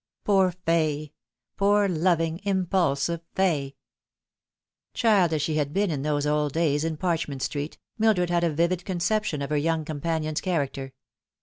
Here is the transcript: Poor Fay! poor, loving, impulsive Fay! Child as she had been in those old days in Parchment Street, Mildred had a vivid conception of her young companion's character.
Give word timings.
Poor 0.23 0.51
Fay! 0.65 1.13
poor, 1.57 1.87
loving, 1.87 2.41
impulsive 2.43 3.21
Fay! 3.35 3.75
Child 4.95 5.31
as 5.33 5.43
she 5.43 5.57
had 5.57 5.73
been 5.73 5.91
in 5.91 6.01
those 6.01 6.25
old 6.25 6.53
days 6.53 6.83
in 6.83 6.97
Parchment 6.97 7.43
Street, 7.43 7.77
Mildred 7.99 8.31
had 8.31 8.43
a 8.43 8.49
vivid 8.49 8.83
conception 8.83 9.43
of 9.43 9.51
her 9.51 9.57
young 9.57 9.85
companion's 9.85 10.41
character. 10.41 10.93